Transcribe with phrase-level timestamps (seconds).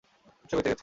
[0.49, 0.79] সে বেঁচে গেছে।